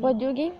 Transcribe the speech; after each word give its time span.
Woyugi 0.00 0.52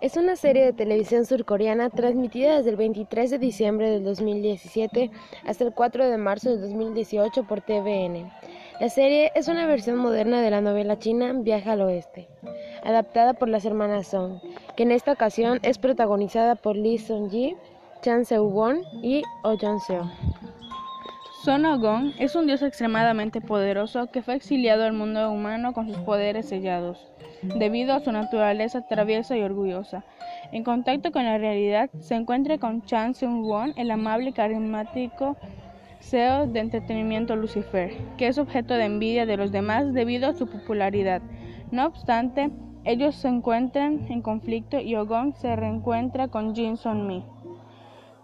es 0.00 0.16
una 0.16 0.36
serie 0.36 0.64
de 0.64 0.72
televisión 0.72 1.26
surcoreana 1.26 1.90
transmitida 1.90 2.56
desde 2.56 2.70
el 2.70 2.76
23 2.76 3.30
de 3.30 3.38
diciembre 3.38 3.90
del 3.90 4.04
2017 4.04 5.10
hasta 5.46 5.64
el 5.64 5.72
4 5.72 6.06
de 6.06 6.16
marzo 6.16 6.50
del 6.50 6.60
2018 6.60 7.44
por 7.44 7.60
TVN. 7.60 8.30
La 8.80 8.88
serie 8.88 9.32
es 9.34 9.48
una 9.48 9.66
versión 9.66 9.98
moderna 9.98 10.40
de 10.42 10.50
la 10.50 10.60
novela 10.60 10.98
china 10.98 11.32
Viaje 11.32 11.70
al 11.70 11.82
Oeste, 11.82 12.28
adaptada 12.84 13.34
por 13.34 13.48
las 13.48 13.64
hermanas 13.64 14.08
Song, 14.08 14.40
que 14.76 14.84
en 14.84 14.92
esta 14.92 15.12
ocasión 15.12 15.58
es 15.62 15.78
protagonizada 15.78 16.54
por 16.54 16.76
Lee 16.76 16.98
Sung-ji, 16.98 17.56
Chan 18.02 18.24
Seo-won 18.24 18.82
y 19.02 19.22
Oh 19.42 19.56
Jong-seo. 19.56 20.10
Son 21.44 21.66
Ogong 21.66 22.14
es 22.18 22.36
un 22.36 22.46
dios 22.46 22.62
extremadamente 22.62 23.42
poderoso 23.42 24.06
que 24.06 24.22
fue 24.22 24.34
exiliado 24.34 24.84
al 24.84 24.94
mundo 24.94 25.30
humano 25.30 25.74
con 25.74 25.86
sus 25.86 25.98
poderes 25.98 26.48
sellados, 26.48 27.12
debido 27.42 27.92
a 27.92 28.00
su 28.00 28.12
naturaleza 28.12 28.86
traviesa 28.88 29.36
y 29.36 29.42
orgullosa. 29.42 30.04
En 30.52 30.64
contacto 30.64 31.12
con 31.12 31.24
la 31.24 31.36
realidad, 31.36 31.90
se 32.00 32.14
encuentra 32.14 32.56
con 32.56 32.80
Chan 32.86 33.12
Seung-won, 33.12 33.74
el 33.76 33.90
amable 33.90 34.30
y 34.30 34.32
carismático 34.32 35.36
CEO 36.00 36.46
de 36.46 36.60
entretenimiento 36.60 37.36
Lucifer, 37.36 37.92
que 38.16 38.28
es 38.28 38.38
objeto 38.38 38.72
de 38.72 38.86
envidia 38.86 39.26
de 39.26 39.36
los 39.36 39.52
demás 39.52 39.92
debido 39.92 40.30
a 40.30 40.32
su 40.32 40.46
popularidad. 40.46 41.20
No 41.70 41.84
obstante, 41.84 42.52
ellos 42.84 43.16
se 43.16 43.28
encuentran 43.28 44.06
en 44.08 44.22
conflicto 44.22 44.80
y 44.80 44.94
Ogong 44.94 45.34
se 45.36 45.54
reencuentra 45.54 46.28
con 46.28 46.54
Jin 46.54 46.78
Son-mi 46.78 47.22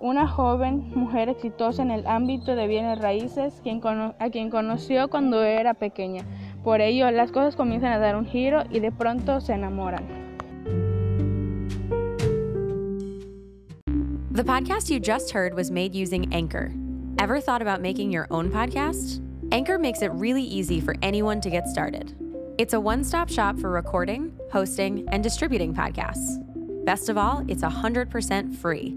una 0.00 0.26
joven 0.26 0.90
mujer 0.94 1.28
exitosa 1.28 1.82
en 1.82 1.90
el 1.90 2.06
ámbito 2.06 2.56
de 2.56 2.66
bienes 2.66 2.98
raíces 2.98 3.60
a 4.18 4.30
quien 4.30 4.50
conoció 4.50 5.08
cuando 5.08 5.42
era 5.42 5.74
pequeña. 5.74 6.24
Por 6.64 6.80
ello, 6.80 7.10
las 7.10 7.30
cosas 7.30 7.54
comienzan 7.54 7.92
a 7.92 7.98
dar 7.98 8.16
un 8.16 8.24
giro 8.24 8.64
y 8.70 8.80
de 8.80 8.90
pronto 8.90 9.40
se 9.40 9.52
enamoran. 9.52 10.04
The 14.32 14.44
podcast 14.44 14.88
you 14.88 14.98
just 14.98 15.32
heard 15.32 15.54
was 15.54 15.70
made 15.70 15.94
using 15.94 16.32
Anchor. 16.32 16.72
Ever 17.18 17.40
thought 17.40 17.60
about 17.60 17.82
making 17.82 18.10
your 18.10 18.26
own 18.30 18.50
podcast? 18.50 19.20
Anchor 19.52 19.78
makes 19.78 20.00
it 20.00 20.10
really 20.12 20.42
easy 20.42 20.80
for 20.80 20.94
anyone 21.02 21.40
to 21.42 21.50
get 21.50 21.66
started. 21.68 22.14
It's 22.56 22.72
a 22.72 22.80
one 22.80 23.04
stop 23.04 23.28
shop 23.28 23.58
for 23.58 23.70
recording, 23.70 24.32
hosting, 24.50 25.06
and 25.08 25.22
distributing 25.22 25.74
podcasts. 25.74 26.38
Best 26.86 27.10
of 27.10 27.18
all, 27.18 27.44
it's 27.48 27.62
100% 27.62 28.56
free. 28.56 28.96